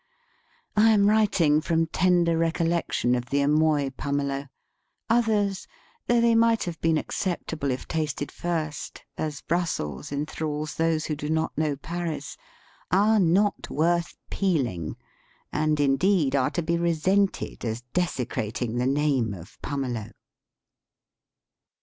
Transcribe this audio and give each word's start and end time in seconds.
I 0.75 0.89
am 0.93 1.05
writing 1.07 1.61
from 1.61 1.85
tender 1.85 2.35
recollection 2.35 3.13
of 3.13 3.27
the 3.27 3.41
Amoy 3.41 3.91
pumelo. 3.91 4.49
Others, 5.11 5.67
though 6.07 6.19
they 6.19 6.33
might 6.33 6.63
have 6.63 6.81
been 6.81 6.97
ac 6.97 7.09
ceptable 7.11 7.69
if 7.69 7.87
tasted 7.87 8.31
first— 8.31 9.03
as 9.19 9.41
Brussels 9.41 10.11
enthrals 10.11 10.73
those 10.73 11.05
who 11.05 11.15
do 11.15 11.29
not 11.29 11.55
know 11.55 11.75
Paris— 11.75 12.35
are 13.09 13.19
not 13.19 13.69
worth 13.69 14.17
peeling, 14.31 14.97
and 15.51 15.79
indeed, 15.79 16.35
are 16.35 16.49
to 16.49 16.63
be 16.63 16.79
resented 16.79 17.63
as 17.63 17.83
desecrating 17.93 18.77
the 18.77 18.87
name 18.87 19.35
of 19.35 19.61
pumelo. 19.61 20.09